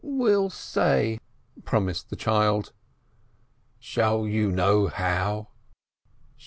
[0.03, 1.19] "Will say!"
[1.63, 2.73] promised the child.
[3.79, 5.49] "Shall you know how?"